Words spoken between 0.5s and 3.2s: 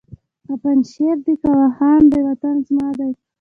پنجشېر دی که واخان دی وطن زما دی